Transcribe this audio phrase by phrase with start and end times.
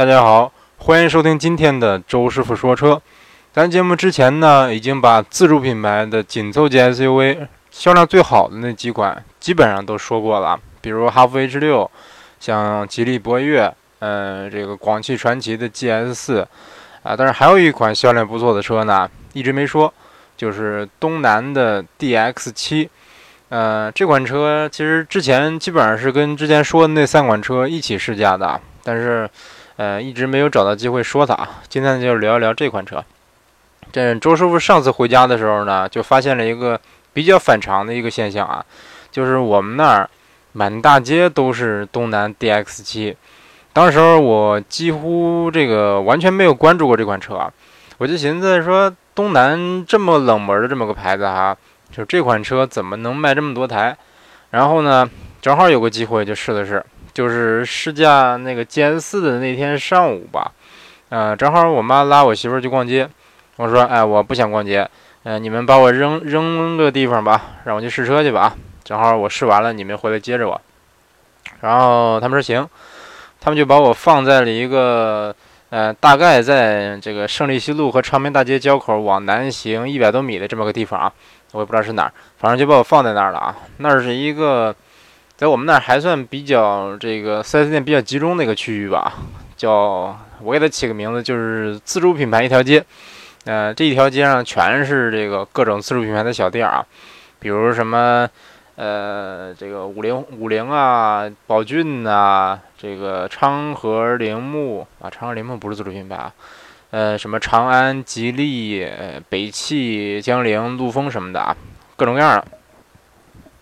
[0.00, 3.02] 大家好，欢迎收听今天的周师傅说车。
[3.52, 11.90] 咱节目之前呢，已经把自主品牌的紧凑级 SUV 销量最好的那几款基本上都说过了，比如哈弗 H 六，
[12.40, 16.48] 像吉利博越，嗯，这个广汽传祺的 GS 四，
[17.02, 19.92] 啊，但是还有一款销量不错的车呢，一直没说，
[20.34, 22.88] 就是东南的 DX 七。
[23.50, 29.28] 呃，这款车其实之前基本上是跟之前说的那三款车一起试驾的，但是。
[29.80, 31.34] 呃，一直没有找到机会说它。
[31.66, 33.02] 今天就聊一聊这款车。
[33.90, 36.78] 这周师傅上次回家的时候呢，就发现了一个
[37.14, 38.62] 比较反常的一个现象啊，
[39.10, 40.10] 就是我们那儿
[40.52, 43.16] 满大街都是东南 DX7。
[43.72, 47.50] 当时我几乎这个完全没有关注过这款车啊，
[47.96, 51.56] 我就寻思说，东南这么冷门的这么个牌子哈，
[51.90, 53.96] 就这款车怎么能卖这么多台？
[54.50, 55.08] 然后呢，
[55.40, 56.84] 正好有个机会就试了试。
[57.20, 60.50] 就是试驾那个 GS 四的那天上午吧，
[61.10, 63.06] 呃，正好我妈拉我媳妇去逛街，
[63.56, 64.88] 我说，哎，我不想逛街，
[65.24, 68.54] 呃，你们把我扔扔个地方吧，让我去试车去吧。
[68.84, 70.58] 正好我试完了，你们回来接着我。
[71.60, 72.66] 然后他们说行，
[73.38, 75.36] 他们就把我放在了一个，
[75.68, 81.12] 呃，大概在这个胜利西路和长明大街交口往南行一百多米的这么个地方啊，
[81.52, 83.54] 我也不知道是哪儿，反正就把我放在那儿了啊。
[83.76, 84.74] 那是一个。
[85.40, 89.14] 在我们那儿还算比较这个四 S 店比较集中的一个区域吧，
[89.56, 92.84] 叫我给它起个名字，就是自主品牌一条街。
[93.46, 96.84] 呃，这一条街上全是这个各种自主品牌的小店啊，
[97.38, 98.28] 比如什么
[98.76, 106.34] 呃这个五菱五菱啊、宝骏啊，这个昌河铃木啊，昌河铃木不是自主品牌啊，
[106.90, 108.86] 呃什么长安、吉利、
[109.30, 111.56] 北汽、江铃、陆风什么的啊，
[111.96, 112.46] 各种各样的。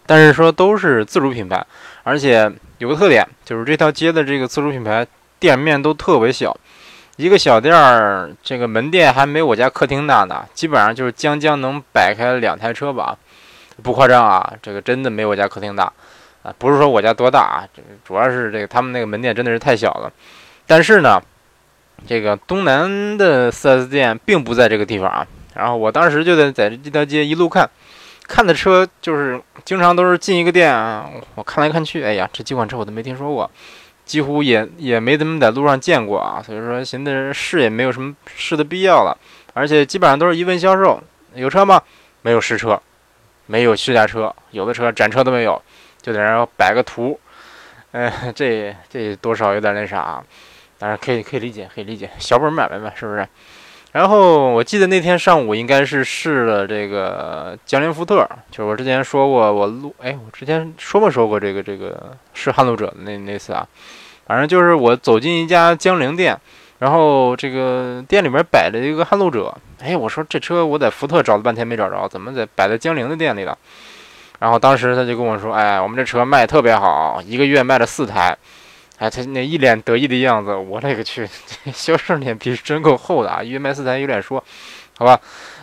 [0.08, 1.62] 但是说都是自主品牌，
[2.02, 5.06] 而且有个特点，就是这条街的这个自主品牌
[5.38, 6.56] 店面都特别小，
[7.16, 13.18] 一个小店儿，这个门店还没我家客厅大呢，基本上就是将将能摆开两台车吧，
[13.82, 15.92] 不夸张啊，这个真的没我家客厅大
[16.42, 17.68] 啊，不是说我家多大啊，
[18.02, 20.10] 主要是这个他们那个门店真的是太小了。
[20.66, 21.20] 但是呢，
[22.06, 27.68] 这个东南的 4S 店并不在这个地方啊，然后我当时就在在这条街一路看。
[28.28, 33.50] 看的车就是经常都是进一个店啊，我看来看去，哎呀，这几款车我都没听说过，
[34.04, 39.16] 几乎也也没怎么在路上见过啊，所以说寻思试也没有什么试的必要了，
[39.54, 41.02] 而且基本上都是一问销售，
[41.34, 41.82] 有车吗？
[42.20, 42.80] 没有实车，
[43.46, 45.60] 没有试驾车，有的车展车都没有，
[46.02, 47.18] 就在那摆个图，
[47.92, 50.22] 哎， 这这多少有点那啥，
[50.78, 53.26] 当然可以可以理解，可以理解，小本买卖嘛，是不是？
[53.98, 63.66] 然后我记得那天上午应该是试了这个江铃福特，就是我之前说过我录，哎，我之前说没说过这个这个试撼路者的那那次啊？
[64.24, 66.38] 反正就是我走进一家江铃店，
[66.78, 73.58] 然后这个店里面摆着一个撼路者，哎，我说这车我在福特找了半天没找着，怎么在摆在江铃的店里了？
[74.38, 78.38] 然后当时他就跟我说，哎，我们这车卖特别好，一个月卖了四台。
[78.98, 81.28] 哎，他那一脸得意的样子，我勒个去，
[81.72, 83.42] 销售脸皮真够厚的啊！
[83.42, 84.42] 月卖四台有脸说，
[84.98, 85.20] 好吧。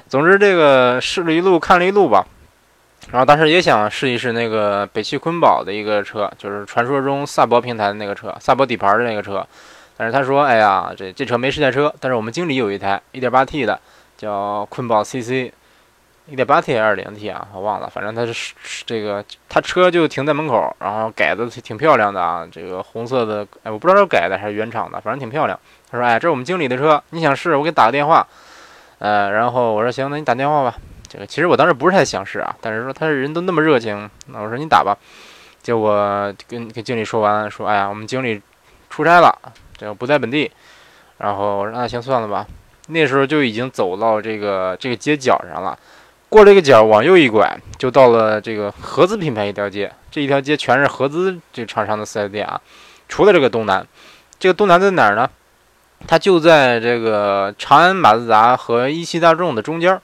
[0.08, 2.26] 总之这个试了一路，看了一路吧。
[3.12, 9.46] 然后当时也想试一试那个北汽坤宝的一个车，就是传说中萨博平台的那个车，萨博底盘的那个车。
[9.98, 13.80] 但是他说，哎呀，这这车没试驾车，但是我们经理有一台 1.8T 的，
[14.18, 15.52] 叫坤宝 CC。
[16.28, 17.48] 一点八 T 还是零 T 啊？
[17.54, 18.54] 我忘了，反正它是
[18.86, 25.60] 这个，它车就停在门口，然后改的挺漂亮的啊，这个红色的，哎，我不知道是改的还是原厂的，反正挺漂亮。
[25.92, 28.26] 他说，哎，这是我们经理的车，你想试，我给你打个电话。
[28.98, 30.76] 呃，然后我说行，那你打电话吧。
[31.08, 34.98] 这个其实我当时不是太想试啊，但是说他人都那么热情，那我说你打吧。
[35.62, 38.42] 结果跟跟经理说完，说，哎呀，我们经理
[38.90, 39.32] 出差了，
[39.78, 40.52] 这个不在本地。
[41.20, 42.48] 然后我说那行算了吧。
[42.88, 45.78] 那时候就已经走到这个这个街角上了。
[46.30, 49.92] 过这个角往右一拐，就到了这个合资品牌一条街。
[50.12, 52.60] 这一条街全是合资这厂商的四 S 店啊。
[53.08, 53.86] 除了这个东南，
[54.40, 55.30] 这个东南在哪儿呢？
[56.08, 60.00] 它就在这个长安马自达和一汽大众的中间。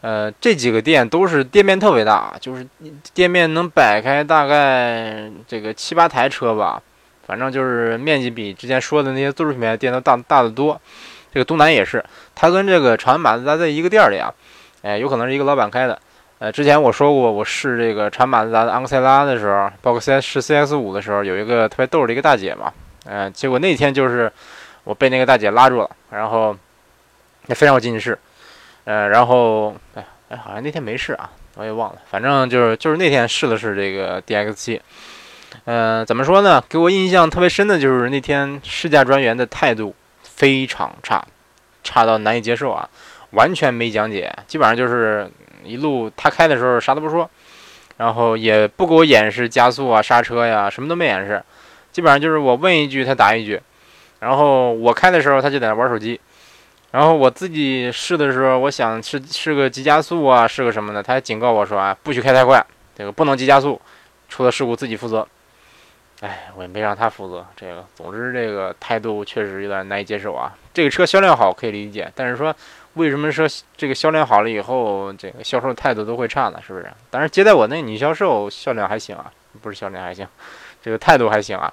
[0.00, 2.66] 呃，这几个店都是店面特别大，就是
[3.12, 6.80] 店面能摆开大概这个七八台车吧。
[7.26, 10.80] 反正就是面积比之前说的那些自主品牌店都大大得多。
[11.34, 12.04] 这个东南也是，
[12.34, 14.32] 它跟这个长安马自达在一个店里啊。
[14.86, 15.98] 哎，有可能是一个老板开的。
[16.38, 22.72] 呃，之前我说过，我试这个长马自达的昂克赛拉的时候，包括 C 试 CS 五的时候，有一个特别逗的一个大姐嘛。
[23.06, 24.32] 嗯，结果那天就是
[24.84, 26.56] 我被那个大姐拉住了，然后
[27.46, 28.16] 那非让我进去试。
[28.84, 31.98] 呃，然后哎哎，好像那天没试啊，我也忘了。
[32.08, 34.80] 反正就是就是那天试了试这个 DX 七。
[35.64, 36.62] 嗯，怎么说呢？
[36.68, 41.24] 给我印象特别深的就是那天试驾专员的态度非常差，
[41.82, 42.88] 差到难以接受啊，
[43.30, 45.30] 完全没讲解，基本上就是
[45.64, 47.28] 一路他开的时候啥都不说，
[47.96, 51.42] 然后也不给我演示加速啊、刹车呀，什么都没演示，
[51.92, 53.60] 基本上就是我问一句他答一句，
[54.20, 56.20] 然后我开的时候他就在那玩手机。
[56.92, 61.02] 然后我自己试的时候，我想是是个急加速啊，是个什么的？
[61.02, 62.64] 他还警告我说啊，不许开太快，
[62.96, 63.78] 这个不能急加速，
[64.30, 65.26] 出了事故自己负责。
[66.20, 67.44] 哎，我也没让他负责。
[67.54, 70.54] 这个，总之这个态度确实有点难以接受啊。
[70.72, 72.54] 这个车销量好可以理解，但是说
[72.96, 76.60] 为什么说这个销量好了以后，这个销售态度都会差呢？
[76.66, 76.90] 是不是？
[77.08, 79.32] 当然接待我那女销售销量还行啊，
[79.62, 80.28] 不是销量还行，
[80.82, 81.72] 这个态度还行啊。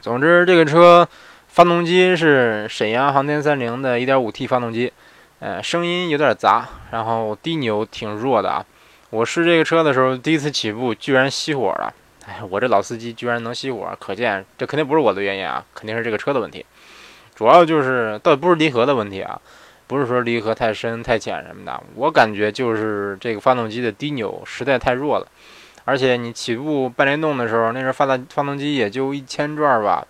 [0.00, 1.06] 总之这个车。
[1.46, 4.92] 发动机是沈阳航天三菱的 1.5T 发动机，
[5.38, 8.66] 呃，声音有点杂，然后低扭挺弱的啊。
[9.10, 11.94] 我试这个车的时候，第一次起步居然熄火了，
[12.26, 16.66] 哎，我这老司机居然能熄火，可见这肯定不是我的原因啊，肯定是这个车的问题。
[17.36, 19.40] 主要就是倒不是离合的问题啊，
[19.86, 25.26] 不是说离合太深太浅什么的，我感觉就是这个发动机的低扭实在太弱了，
[25.84, 30.06] 而且你起步半联动的时候，那时候发动发动机也就一千转吧。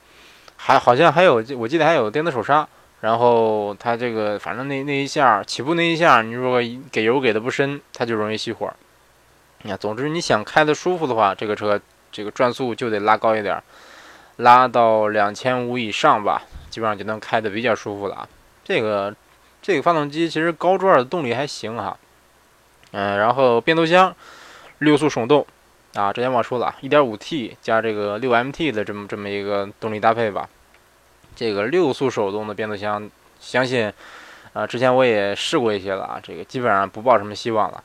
[0.57, 2.67] 还好像还有，我记得还有电子手刹，
[3.01, 6.61] 然后它这个反正那那一下起步那一下，你如果
[6.91, 8.73] 给油给的不深，它就容易熄火。
[9.63, 11.79] 你看，总之你想开的舒服的话，这个车
[12.11, 13.63] 这个转速就得拉高一点，
[14.37, 18.29] 拉到两千五以上吧，基本上就能开的比较舒服了啊。
[18.63, 19.15] 这个
[19.65, 21.97] 这个发动机其实高转的动力还行哈，
[22.93, 24.15] 嗯，然后变速箱
[24.81, 25.47] 六速手动。
[25.95, 30.47] 啊，之前忘说了，1.5T 加这个 6MT 的这么这么一个动力搭配吧。
[31.35, 33.91] 这个六速手动的变速箱，相信
[34.53, 37.83] 啊，之前我也试过一些了啊，这个基本上不抱什么希望了。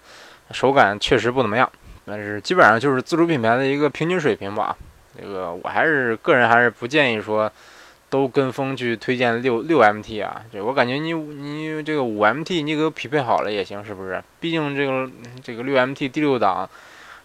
[0.52, 1.72] 手感确实不怎么样，
[2.04, 4.76] 但是基本上就是自主品牌的一个平均水平吧。
[5.18, 7.50] 这个我还是个人还是不建议说
[8.10, 10.44] 都跟风去推荐六六 MT 啊。
[10.52, 14.24] 这我感觉你你这个五 MT 你给我匹配好了也行，是不是？
[14.40, 15.10] 毕竟这个
[15.44, 16.70] 这个六 MT 第六档。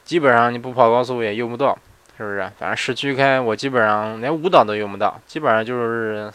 [0.05, 1.75] 基本上你不跑高速也用不到，
[2.19, 2.41] 是不是？
[2.59, 6.31] 反正市区开我基本上连五档都用不到，基本上就是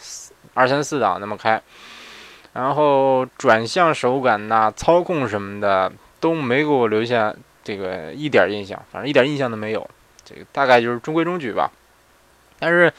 [0.55, 1.61] 二三四档那么开。
[2.53, 7.31] 然后转向手感呐、操控什么的都没给我留下
[7.63, 9.87] 这个一点印象，反正一点印象都没有。
[10.25, 11.71] 这个大概就是中规中矩吧。
[12.57, 12.91] 但是，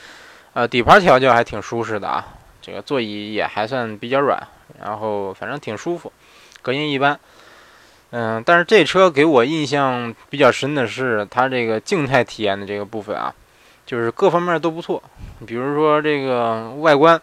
[0.52, 2.26] 呃，底盘调教还挺舒适的啊，
[2.61, 4.43] 这个座椅也还算比较软，
[4.81, 6.12] 然后反正挺舒服，
[6.61, 7.19] 隔音一般。
[8.11, 13.32] 嗯，但是这车给我印象比较深的是它这个静态体验的这个部分啊，
[13.87, 15.00] 就是各方面都不错。
[15.47, 17.20] 比如说这个外观，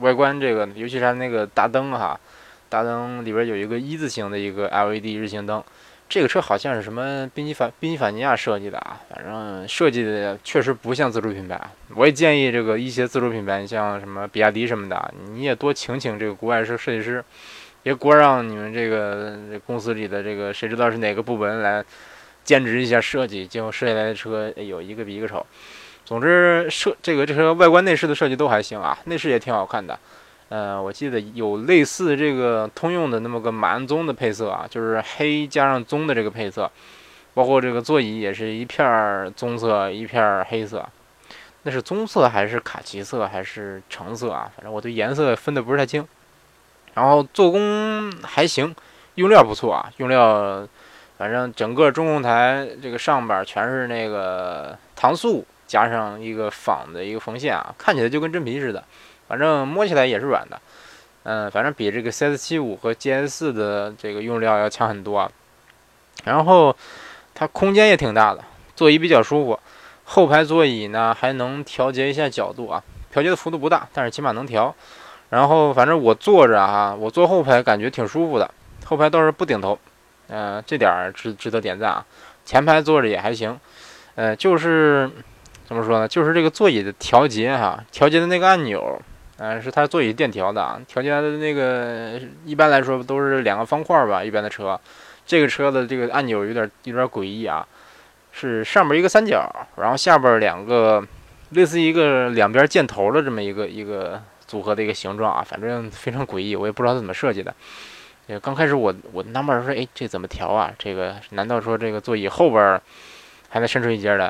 [0.00, 2.18] 外观这个，尤其是它那个大灯哈，
[2.70, 5.62] 大灯里边有一个一字形的一个 LED 日行灯。
[6.08, 11.60] 这个车好像是什么宾尼法宾尼法尼亚设计的啊，反正设计的确实不像自主品牌。
[11.94, 17.24] 我也建议这个一些自主品牌，像什么比亚迪什么的，你也多请请这个国外设设计师。
[17.82, 21.84] 别光让你们这个公司里的这个谁知道是哪个部门来
[22.42, 25.44] 兼职一下设计，结果设计来的车，有，一个比一个丑。
[26.04, 29.96] 总之，设这个这车外观内饰的设计都还行啊，内饰也挺好看的。
[30.48, 36.70] 呃，我记得有类似这个通用的那么个蛮棕的配色啊，就是黑加上棕的这个配色，
[37.34, 40.88] 包括这个座椅也是一片棕色，一片黑色。
[41.64, 44.48] 那是棕色还是卡其色还是橙色啊？
[44.54, 46.06] 反正我对颜色分的不是太清。
[46.94, 48.72] 然后做工还行，
[49.16, 50.66] 用料不错啊，用料，
[51.18, 58.82] 反正整个中控台这个上边全是那个搪塑，加上一个仿的一个缝线啊，看起来就跟真皮似的，
[59.28, 60.60] 反正摸起来也是软的，
[61.24, 65.30] 嗯，反正比这个 CS75 和 GS4 的这个用料要强很多啊。
[66.24, 66.74] 然后
[67.34, 69.58] 它空间也挺大的，座椅比较舒服，
[70.04, 74.74] 后排座椅呢还能调节一下角度啊，调节的幅度不大，但是起码能调。
[75.30, 78.48] 然后反正我坐着哈，我坐后排感觉挺舒服的，
[78.84, 79.76] 后排倒是不顶头，
[80.28, 82.06] 嗯，这点儿值值得点赞啊。
[82.44, 83.58] 前排坐着也还行，
[84.14, 85.10] 呃，就是
[85.66, 89.02] 怎么说呢，就是这个座椅的调节哈，调节的那个按钮，
[89.38, 94.80] 嗯，是它座椅电调的啊，调节的那个一般来说都是两个方块吧，一般的车，
[95.26, 97.66] 这个车的这个按钮有点有点诡异啊，
[98.32, 101.04] 是上边一个三角，然后下边两个
[101.50, 104.22] 类似一个两边箭头的这么一个一个。
[104.46, 107.52] 组合的一个形状啊，反正非常诡异，我也不知道它怎么设计的。
[108.28, 110.72] 呃，刚开始我我纳闷说，哎，这怎么调啊？
[110.78, 112.80] 这个难道说这个座椅后边
[113.48, 114.28] 还能伸出一截来？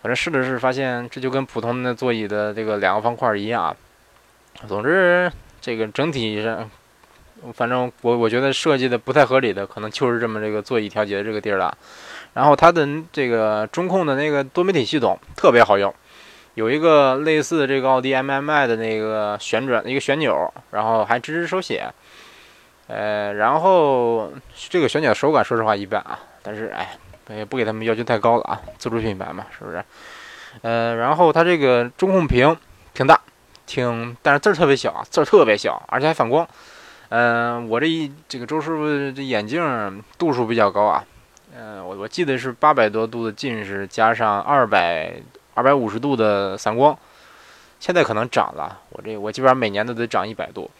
[0.00, 3.76] 反正试了试，发现这就跟普通的座椅的这个两个方块一样。
[4.66, 6.68] 总之，这个整体上，
[7.54, 11.76] 反正我我觉得设计的不太合理的，可能就是这么这个座椅调节这个地儿了。
[12.34, 15.94] 然后它的这个中控的那个多媒体系统特别好用。
[16.54, 21.88] 有一个类似这个奥迪 MMI 的那个旋转一个旋钮，然后还支持手写。
[22.88, 24.32] 呃，然后
[24.68, 26.96] 这个旋钮手感说实话一般啊，但是哎，
[27.28, 29.84] 也不给他们要求太高了啊，自主品牌嘛，是不是？
[30.62, 32.56] 呃，然后它这个中控屏
[32.92, 33.20] 挺大，
[33.68, 36.48] 挺，但是字儿特别小啊，字儿特别小，而且还反光。
[37.10, 41.04] 嗯，我这一这个周师傅这眼镜度数比较高啊，
[41.56, 45.12] 嗯，我我记得是八百多度的近视，加上二百
[45.54, 46.98] 二百五十度的散光，
[47.78, 50.70] 现在可能涨了，我这我基本上每年都得涨一百度，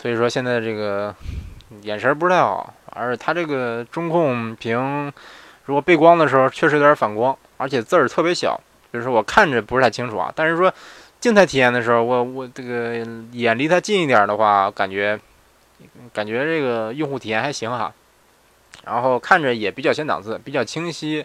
[0.00, 1.14] 所以说现在这个
[1.82, 5.12] 眼神儿不是太好，而且它这个中控屏
[5.66, 8.58] 如果背光的时候确实有点反光，而且字儿特别小。
[8.90, 10.72] 比如说我看着不是太清楚啊，但是说
[11.20, 15.18] 静态体验的时候，我我这个眼离它近一点的话，感觉
[16.12, 17.92] 感觉这个用户体验还行哈。
[18.84, 21.24] 然后看着也比较显档次，比较清晰，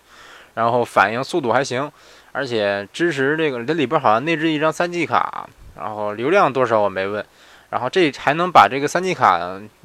[0.56, 1.90] 然后反应速度还行，
[2.32, 5.48] 而且支持这个这里边好像内置一张 3G 卡，
[5.78, 7.24] 然后流量多少我没问，
[7.70, 9.38] 然后这还能把这个 3G 卡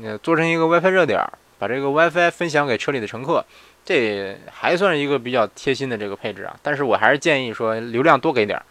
[0.03, 1.23] 呃做成一个 WiFi 热点，
[1.59, 3.45] 把这个 WiFi 分享给车里的乘客。
[3.85, 8.65] 这还算是一个比较贴心的这个配置啊，但是我还是建议说流量多给点儿，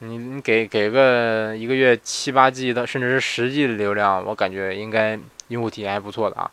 [0.00, 6.50] 你你给给个一个月七八 G 的，甚至是十 G 的流量，我感觉应该用户体验还不错的啊。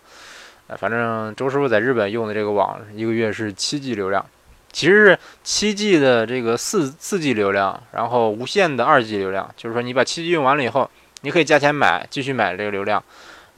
[0.67, 4.25] 呃，反正周师傅在日本用的这个网一个月是七 G 流量，
[4.71, 10.89] 其实是七 G 的这个四四 G 流量，然后无限的二 G 流量，就是说你把七 G 用完了以后，
[11.21, 13.03] 你可以加钱买继续买这个流量。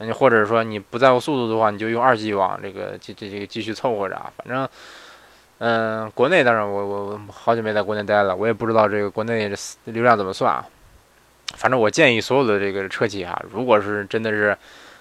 [0.00, 4.30] 你或者说你不在乎速度的话，你就用二 G 网这个这这这个继续凑合着啊。
[4.36, 4.68] 反正，
[5.58, 9.52] 嗯，国内当然我我我好久没在国内待了，我也不知道这个国内
[9.84, 10.64] 流量怎么算啊。
[11.56, 14.56] 反正我建议所有的这个车企啊，如果是真的是，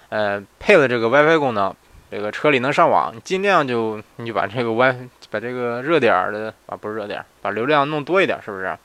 [0.09, 1.75] 呃，配了这个 WiFi 功能，
[2.09, 8.75] 这个车里能上网，尽量就你就把这个 WiFi 把这个热点的啊不是热点，把流量弄多一点，是不是？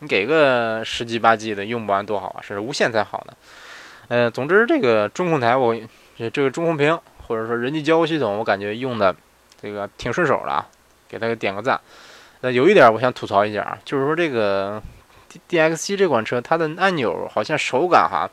[0.00, 3.32] 你给个十 G 八 G 的用不完多好啊，是无线才好呢。
[4.06, 5.74] 呃，总之这个中控台，我
[6.16, 6.96] 这个中控屏
[7.26, 9.16] 或者说人机交互系统，我感觉用的
[9.60, 10.68] 这个挺顺手的啊，
[11.08, 11.80] 给他点个赞。
[12.40, 14.80] 那有一点我想吐槽一下啊，就是说这个
[15.28, 18.30] D D X 七这款车，它的按钮好像手感哈，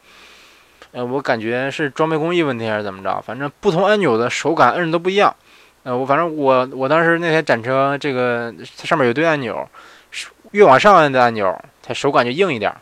[0.92, 3.22] 呃，我感觉是装备工艺问题还是怎么着？
[3.22, 5.36] 反正不同按钮的手感摁都不一样。
[5.84, 9.68] 呃，我反正我我当时那台展车，这个它上面有对按钮，
[10.52, 12.74] 越往上按的按钮，它手感就硬一点。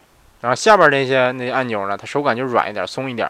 [0.41, 3.29] 然后下边那些那些按钮呢，它手感就软一点、松一点。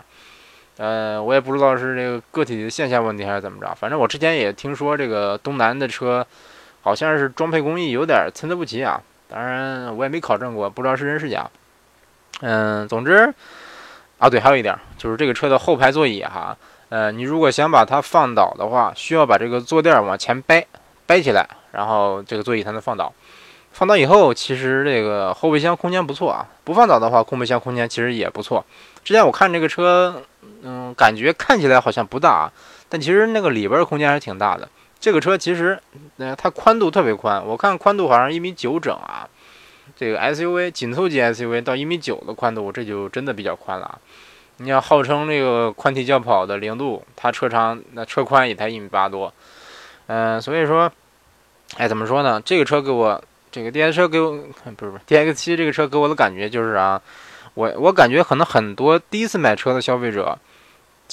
[0.78, 3.74] 呃，我也不知道是这个个体的线下问题还是怎么着。
[3.76, 6.26] 反正我之前也听说这个东南的车，
[6.82, 9.02] 好像是装配工艺有点参差不齐啊。
[9.30, 11.50] 当然我也没考证过，不知道是真是假。
[12.42, 13.34] 嗯，总之
[14.18, 16.58] 啊，对，还有一点就是这个车的后排座椅哈，
[16.90, 20.66] 呃，你如果想把它放倒的话，需要把这个坐垫往前掰
[21.06, 23.14] 掰起来，然后这个座椅才能放倒。
[23.72, 26.48] 放倒以后，其实这个后备箱空间不错啊。
[26.64, 28.64] 不放倒的话，后备箱空间其实也不错。
[29.04, 30.22] 之前我看这个车，
[30.64, 32.52] 嗯，感觉看起来好像不大，
[32.90, 34.68] 但其实那个里边空间还是挺大的。
[35.00, 35.80] 这个车其实，
[36.18, 39.28] 呃，它宽度特别宽，我看宽度好像一米九整啊。
[39.96, 44.00] 这个 SUV 紧凑级 SUV 到一米九的宽度，这就真的比较宽了啊。
[44.58, 49.34] 你要号称这个宽体轿跑的零度，它车长那车宽也才一米八多。
[50.08, 50.92] 嗯，所以说，
[51.78, 52.42] 哎，怎么说呢？
[52.44, 53.24] 这个车给我。
[53.52, 54.32] 这个 D X 车给我
[54.76, 57.00] 不是不是 D X 七这个车给我的感觉就是啊，
[57.54, 60.36] 我我感觉可能很多第一次买车的消费者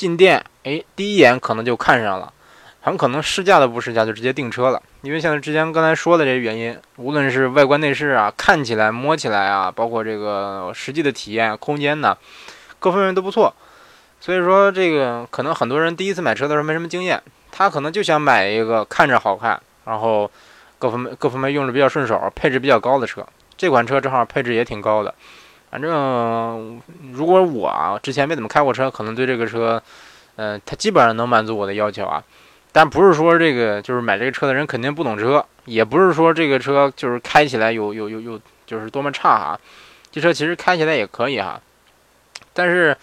[0.00, 2.32] 进店，哎，第一眼可能就看上了，
[2.80, 12.16] 很可能试驾都不试驾就直接订车了，因为像之前刚才说的这些原因，无论是外观内饰啊，看起来摸起来啊，包括这个实际的体验空间呢，
[12.78, 13.54] 各方面都不错，
[14.18, 20.30] 所以说这个可能很多人第一次买车的时候没什么经验，他可能就想买一个看着好看，然后。
[20.80, 23.22] 各方面各方面用着比较顺手，配置比较高的车，
[23.54, 25.14] 这款车正好配置也挺高的。
[25.70, 26.80] 反正
[27.12, 29.82] 如果我啊之前没怎么开过车，可能对这个车，
[30.36, 32.22] 嗯，它基本上能满足我的要求啊。
[32.72, 39.60] 但不是说这个就是买这个车的人肯定不懂车，也不是说这个车就是开起来有有有有就是多么差哈。
[40.10, 41.60] 这车其实开起来也可以哈，
[42.52, 42.96] 但是。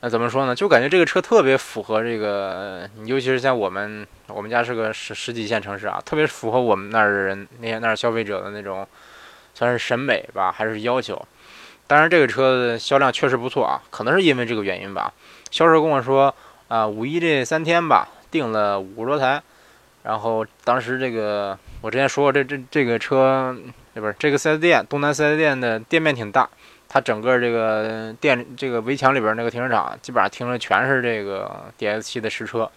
[0.00, 0.54] 那怎么说呢？
[0.54, 8.86] 就感觉这个车特别符合这个，尤其是像我们，我们家是个十十几线城市啊，特别符合我们那儿的人那些那儿消费者的那种，
[9.54, 11.16] 算是审美吧，还是要求。
[11.86, 15.12] 当然，这个车销量确实不错啊，可能是因为这个原因吧。
[15.50, 16.34] 销售跟我说，
[16.68, 19.42] 啊，五一这三天吧，订了五十多台。
[20.02, 23.54] 然后当时这个我之前说过，这这这个车，
[23.94, 26.48] 不是这个四 S 店，东南四 S 店的店面挺大。
[26.88, 32.70] 它整个这个店这个围墙里边那个停车场，基本上停的全是这个 D S 七的实车，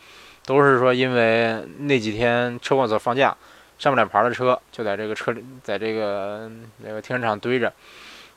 [0.45, 3.35] 都是说因为那几天车管所放假，
[3.79, 5.33] 上不了牌的车就在这个车
[5.63, 6.49] 在这个
[6.79, 7.71] 那个停车场堆着。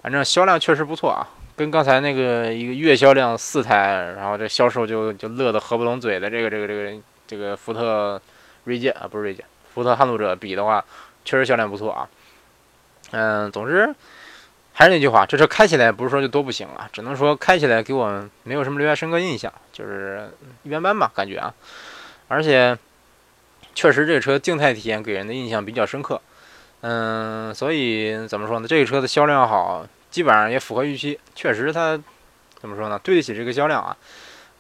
[0.03, 8.21] 反正销量确实不错啊，跟刚才那个一个月销量四台，然后这销售就就乐得合不拢嘴的这个这个这个这个福特
[8.65, 10.83] 锐界啊，不是锐界，福特撼路者比的话，
[11.25, 12.09] 确实销量不错啊。
[13.11, 13.95] 嗯，总之
[14.73, 20.31] 还是那句话，这车开起来不是说就多不行啊，只能说开起来给我没有什么留下深刻印象，就是
[20.63, 21.53] 一般般吧，感觉啊。
[22.29, 22.79] 而且
[23.75, 26.21] 确实这个车静态体验给人的印象比较深刻。
[26.83, 28.67] 嗯，所以怎么说呢？
[28.67, 31.21] 这个车的销量好，基本上也符合预期。
[31.35, 32.01] 确实，它
[32.59, 32.99] 怎么说呢？
[33.03, 33.95] 对得起这个销量啊。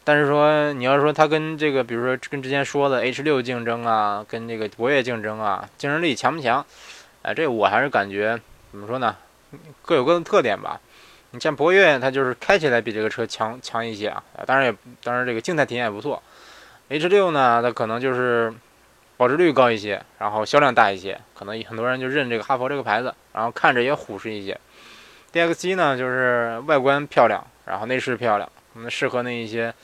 [0.04, 6.62] 但是说你要说它跟这个，比如说跟之前说的 H 六竞争啊，跟这个博越竞争啊，竞争力强不强？
[7.22, 8.38] 哎，这我还是感觉
[8.70, 9.16] 怎么说呢？
[9.80, 10.78] 各有各的特点吧。
[11.30, 14.22] 你像博越，它就是开起来比这个车强强一些啊。
[14.44, 16.22] 当然也当然这个静态体验也不错。
[16.90, 18.52] H 六呢，它可能就是。
[19.20, 24.58] 保值率高一些，然后销量大一些，可能很多人就认这个哈佛这个牌子，然后看着也虎实一些。
[25.30, 29.74] DXC 呢，就是外观漂亮，然后内饰漂亮，那适合那一些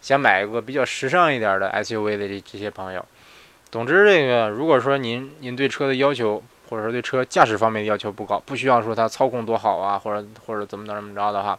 [0.00, 3.04] 想买一个比较时尚一点的 SUV 的这这些朋友。
[3.70, 11.58] 总之，这个如果说您您对车的要求，或者说对车驾驶方面的要求不高，不需要说它操控多好啊，或者或者怎么怎么着的话，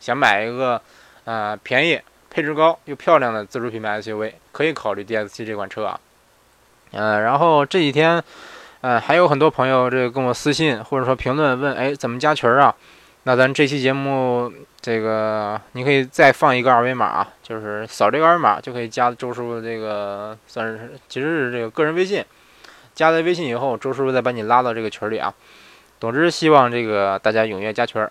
[0.00, 0.80] 想买一个
[1.24, 2.00] 呃便宜、
[2.30, 6.00] 配置高又漂亮的自主品牌 SUV，可以考虑 DXC 这款车啊。
[6.92, 8.22] 嗯，然后这几天，
[8.82, 12.74] 嗯，还有很多朋友这个跟我私信或者说评论问，哎，怎么加群啊？
[13.24, 22.24] 那咱这期节目这个你可以再放一个二维码，就是扫这个二维码就可以加周师傅这个算是其实是这个个人微信。
[22.94, 25.32] 加了微信以后，周师傅再把你拉到这个群里啊。
[25.98, 28.06] 总之，希望这个大家踊跃加群。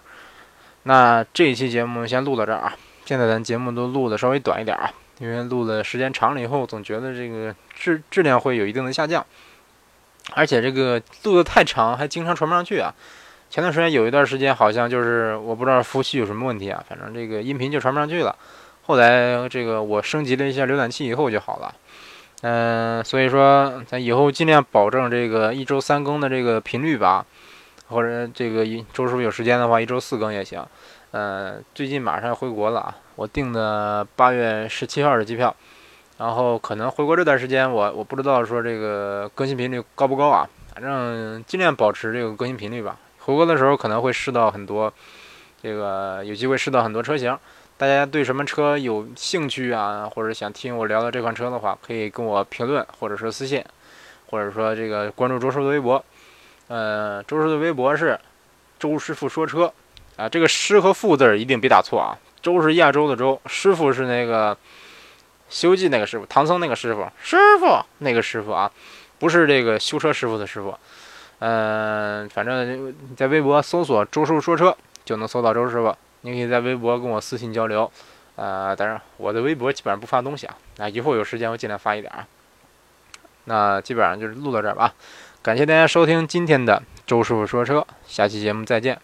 [0.83, 2.73] 那这一期节目先录到这儿啊。
[3.05, 4.89] 现在咱节目都录的稍微短一点啊。
[5.21, 9.23] 因为录的时间长了以后，总觉得这个质质量会有一定的下降，
[10.33, 12.91] 而且这个录的太长，还经常传不上去啊。
[13.51, 18.35] 前段时间有一段时间，好像就是我不知道服务器有什么问题啊，反正这个音频就传不上去了。
[18.87, 21.75] 后来这个我升级了一下浏览器以后就好了。
[22.41, 27.23] 嗯，所以说咱以后尽量保证这个一周三更的这个频率吧，
[27.89, 30.65] 或者这个一周师傅有时间的话，一周四更也行。
[31.11, 32.95] 嗯，最近马上要回国了啊。
[33.21, 35.55] 我订的八月十七号的机票，
[36.17, 42.97] 然后可能回国这段时间，我我不知道说这个更新频率高不高啊，反正尽量保持这个更新频率吧。
[43.19, 44.91] 回国的时候可能会试到很多，
[45.61, 47.37] 这个有机会试到很多车型。
[47.77, 53.63] 大家对什么车有兴趣啊，或者想听我聊聊这款车的话，可以跟我评论，或者说私信，
[54.31, 56.03] 或者说这个关注周叔的微博。
[56.69, 58.19] 呃，周叔的微博是
[58.79, 59.71] 周师傅说车
[60.17, 62.17] 啊，这个师和傅字一定别打错啊。
[62.41, 64.55] 周是亚洲的周，师傅是那个
[65.49, 68.71] 《西游记》那个师傅，唐僧那个师傅，师傅那个师傅啊，
[69.19, 70.75] 不是这个修车师傅的师傅。
[71.39, 75.95] 嗯，反正在微博搜索“周师傅说车”就能搜到周师傅。
[76.21, 77.91] 你可以在微博跟我私信交流。
[78.35, 80.55] 呃，当然我的微博基本上不发东西啊。
[80.77, 82.27] 那以后有时间我尽量发一点啊。
[83.45, 84.93] 那基本上就是录到这儿吧。
[85.41, 88.99] 感谢大家收听今天的周师傅说车，下期节目再见。